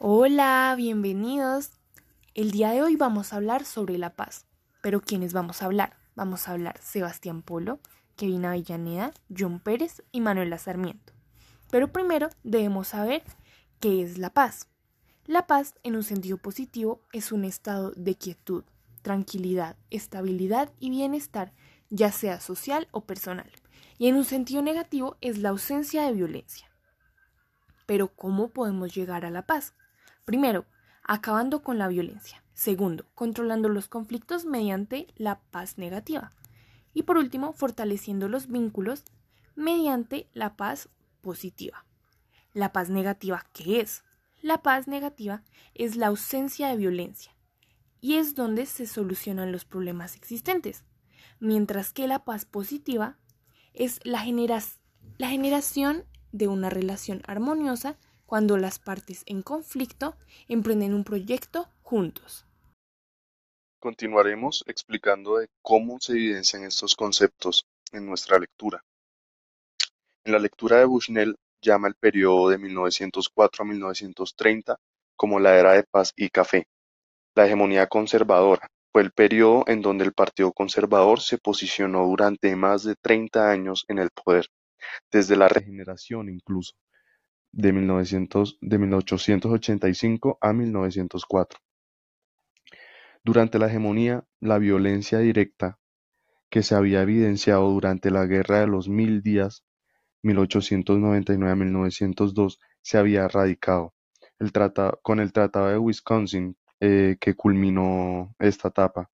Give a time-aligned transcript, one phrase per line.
[0.00, 1.72] Hola, bienvenidos.
[2.36, 4.46] El día de hoy vamos a hablar sobre la paz.
[4.80, 5.96] Pero ¿quiénes vamos a hablar?
[6.14, 7.80] Vamos a hablar Sebastián Polo,
[8.14, 11.14] Kevin Avellaneda, John Pérez y Manuela Sarmiento.
[11.72, 13.24] Pero primero debemos saber
[13.80, 14.68] qué es la paz.
[15.26, 18.62] La paz, en un sentido positivo, es un estado de quietud,
[19.02, 21.52] tranquilidad, estabilidad y bienestar,
[21.90, 23.50] ya sea social o personal.
[23.98, 26.70] Y en un sentido negativo es la ausencia de violencia.
[27.84, 29.74] Pero ¿cómo podemos llegar a la paz?
[30.28, 30.66] Primero,
[31.04, 32.44] acabando con la violencia.
[32.52, 36.34] Segundo, controlando los conflictos mediante la paz negativa.
[36.92, 39.04] Y por último, fortaleciendo los vínculos
[39.54, 40.90] mediante la paz
[41.22, 41.86] positiva.
[42.52, 44.04] La paz negativa, ¿qué es?
[44.42, 47.34] La paz negativa es la ausencia de violencia
[48.02, 50.84] y es donde se solucionan los problemas existentes,
[51.40, 53.16] mientras que la paz positiva
[53.72, 54.26] es la,
[55.16, 57.96] la generación de una relación armoniosa
[58.28, 60.14] cuando las partes en conflicto
[60.48, 62.44] emprenden un proyecto juntos.
[63.80, 68.84] Continuaremos explicando cómo se evidencian estos conceptos en nuestra lectura.
[70.24, 74.76] En la lectura de Bushnell llama el periodo de 1904 a 1930
[75.16, 76.66] como la era de paz y café.
[77.34, 82.82] La hegemonía conservadora fue el periodo en donde el Partido Conservador se posicionó durante más
[82.82, 84.48] de 30 años en el poder,
[85.10, 86.74] desde la regeneración incluso
[87.52, 91.58] de, 1900, de 1885 a 1904.
[93.24, 95.78] Durante la hegemonía, la violencia directa
[96.50, 99.64] que se había evidenciado durante la Guerra de los Mil Días
[100.22, 103.94] 1899-1902 se había erradicado
[105.02, 109.10] con el Tratado de Wisconsin eh, que culminó esta etapa.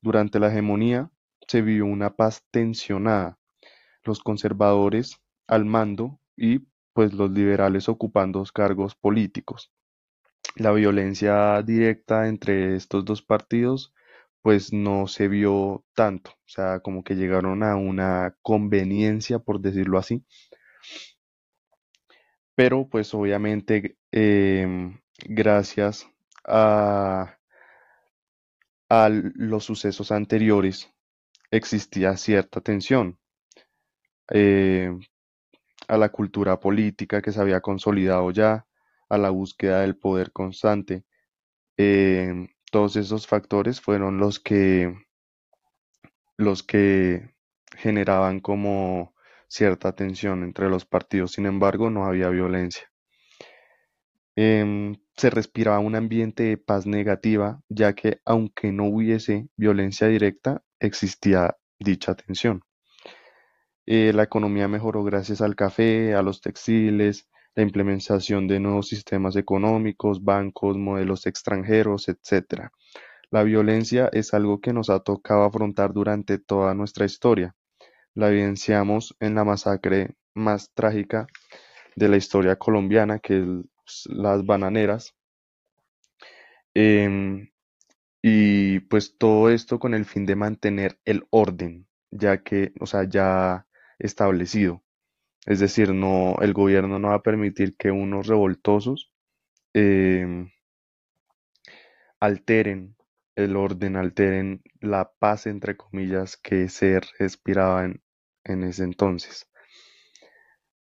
[0.00, 1.10] Durante la hegemonía
[1.46, 3.38] se vivió una paz tensionada,
[4.02, 9.72] los conservadores al mando y pues los liberales ocupando cargos políticos.
[10.56, 13.92] La violencia directa entre estos dos partidos
[14.42, 19.98] pues no se vio tanto, o sea, como que llegaron a una conveniencia, por decirlo
[19.98, 20.24] así.
[22.54, 26.08] Pero pues obviamente em, gracias
[26.44, 27.36] a,
[28.88, 30.90] los sucesos anteriores
[31.50, 33.18] existía cierta tensión.
[34.32, 34.90] Eh,
[35.90, 38.66] a la cultura política que se había consolidado ya,
[39.08, 41.04] a la búsqueda del poder constante.
[41.76, 44.94] Em, todos esos factores fueron los que,
[46.36, 47.34] los que
[47.76, 49.14] generaban como
[49.48, 51.32] cierta tensión entre los partidos.
[51.32, 52.88] Sin embargo, no había violencia.
[54.36, 60.62] Em, se respiraba un ambiente de paz negativa, ya que aunque no hubiese violencia directa,
[60.78, 62.62] existía dicha tensión.
[63.86, 69.36] Eh, la economía mejoró gracias al café, a los textiles, la implementación de nuevos sistemas
[69.36, 72.70] económicos, bancos, modelos extranjeros, etc.
[73.30, 77.54] La violencia es algo que nos ha tocado afrontar durante toda nuestra historia.
[78.14, 81.26] La evidenciamos en la masacre más trágica
[81.96, 83.38] de la historia colombiana, que
[83.86, 85.14] es las bananeras.
[86.74, 87.50] Em,
[88.22, 93.04] y pues todo esto con el fin de mantener el orden, ya que, o sea,
[93.04, 93.66] ya
[94.00, 94.82] establecido.
[95.46, 99.12] Es decir, no, el gobierno no va a permitir que unos revoltosos
[99.74, 100.50] em,
[102.20, 102.96] alteren
[103.36, 108.02] el orden, alteren la paz, entre comillas, que se respiraba en,
[108.44, 109.48] en ese entonces.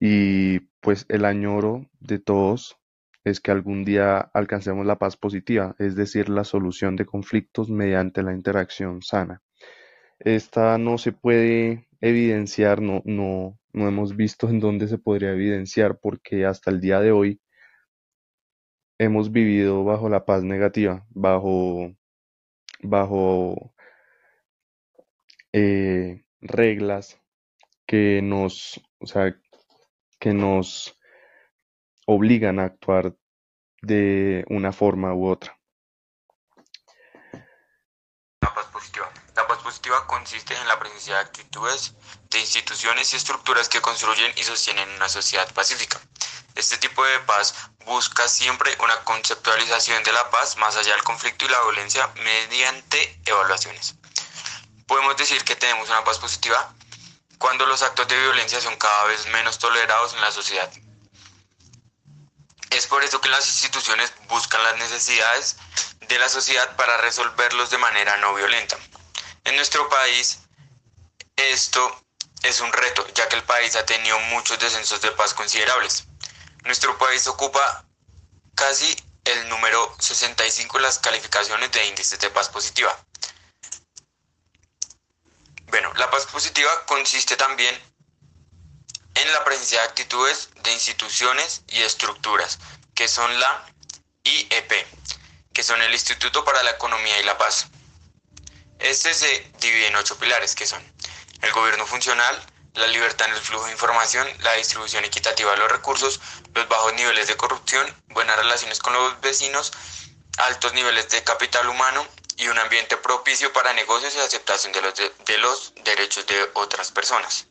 [0.00, 2.76] Y pues el añoro de todos
[3.24, 8.22] es que algún día alcancemos la paz positiva, es decir, la solución de conflictos mediante
[8.22, 9.42] la interacción sana.
[10.24, 15.98] Esta no se puede evidenciar, no, no, no hemos visto en dónde se podría evidenciar
[16.00, 17.42] porque hasta el día de hoy
[18.98, 21.94] hemos vivido bajo la paz negativa, bajo,
[22.82, 23.74] bajo
[25.52, 27.20] eh, reglas
[27.86, 29.38] que nos, o sea,
[30.18, 30.98] que nos
[32.06, 33.14] obligan a actuar
[33.82, 35.54] de una forma u otra.
[40.06, 41.94] Consiste en la presencia de actitudes
[42.30, 46.00] de instituciones y estructuras que construyen y sostienen una sociedad pacífica.
[46.54, 47.54] Este tipo de paz
[47.84, 53.20] busca siempre una conceptualización de la paz más allá del conflicto y la violencia mediante
[53.26, 53.94] evaluaciones.
[54.86, 56.72] Podemos decir que tenemos una paz positiva
[57.38, 60.70] cuando los actos de violencia son cada vez menos tolerados en la sociedad.
[62.70, 65.56] Es por eso que las instituciones buscan las necesidades
[66.08, 68.76] de la sociedad para resolverlos de manera no violenta.
[69.44, 70.38] En nuestro país
[71.36, 72.04] esto
[72.42, 76.04] es un reto, ya que el país ha tenido muchos descensos de paz considerables.
[76.64, 77.84] Nuestro país ocupa
[78.54, 78.94] casi
[79.24, 82.98] el número 65 en las calificaciones de índices de paz positiva.
[85.66, 87.74] Bueno, la paz positiva consiste también
[89.14, 92.58] en la presencia de actitudes de instituciones y estructuras,
[92.94, 93.66] que son la
[94.24, 94.72] IEP,
[95.52, 97.68] que son el Instituto para la Economía y la Paz.
[98.78, 100.82] Este se divide en ocho pilares, que son
[101.42, 102.44] el gobierno funcional,
[102.74, 106.20] la libertad en el flujo de información, la distribución equitativa de los recursos,
[106.54, 109.72] los bajos niveles de corrupción, buenas relaciones con los vecinos,
[110.38, 112.06] altos niveles de capital humano
[112.36, 116.90] y un ambiente propicio para negocios y aceptación de los, de, los derechos de otras
[116.90, 117.46] personas.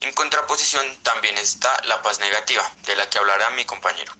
[0.00, 4.12] En contraposición también está la paz negativa, de la que hablará mi compañero.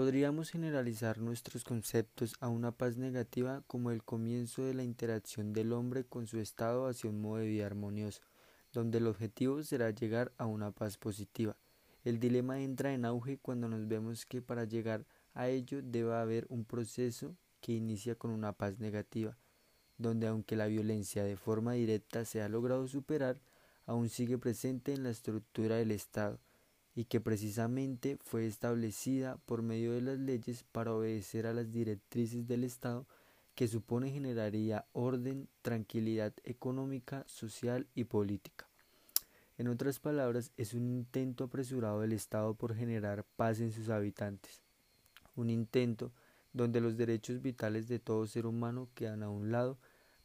[0.00, 5.74] Podríamos generalizar nuestros conceptos a una paz negativa como el comienzo de la interacción del
[5.74, 8.22] hombre con su estado hacia un modo de vida armonioso,
[8.72, 11.58] donde el objetivo será llegar a una paz positiva.
[12.02, 15.04] El dilema entra en auge cuando nos vemos que para llegar
[15.34, 19.36] a ello debe haber un proceso que inicia con una paz negativa,
[19.98, 23.38] donde aunque la violencia de forma directa se ha logrado superar,
[23.84, 26.40] aún sigue presente en la estructura del Estado,
[26.94, 32.46] y que precisamente fue establecida por medio de las leyes para obedecer a las directrices
[32.46, 33.06] del Estado
[33.54, 38.68] que supone generaría orden, tranquilidad económica, social y política.
[39.58, 44.62] En otras palabras, es un intento apresurado del Estado por generar paz en sus habitantes,
[45.36, 46.12] un intento
[46.52, 49.78] donde los derechos vitales de todo ser humano quedan a un lado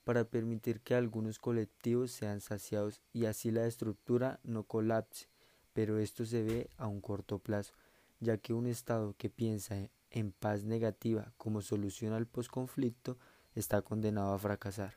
[0.05, 5.27] para permitir que algunos colectivos sean saciados y así la estructura no colapse
[5.75, 7.73] pero esto se ve a un corto plazo,
[8.21, 13.17] ya que un Estado que piensa en paz negativa como solución al posconflicto
[13.55, 14.93] está condenado a fracasar.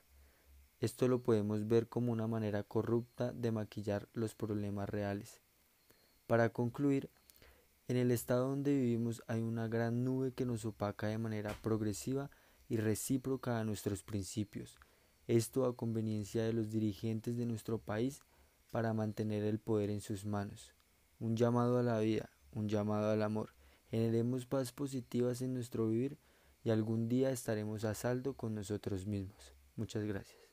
[0.78, 5.40] Esto lo podemos ver como una manera corrupta de maquillar los problemas reales.
[6.28, 7.10] Para concluir,
[7.88, 12.31] en el estado donde vivimos hay una gran nube que nos opaca de manera progresiva
[12.69, 14.78] y recíproca a nuestros principios,
[15.26, 18.20] esto a conveniencia de los dirigentes de nuestro país
[18.70, 20.75] para mantener el poder en sus manos.
[21.19, 23.50] Un llamado a la vida, un llamado al amor.
[23.91, 26.19] Generemos paz positivas en nuestro vivir
[26.62, 29.55] y algún día estaremos a saldo con nosotros mismos.
[29.76, 30.47] Muchas gracias.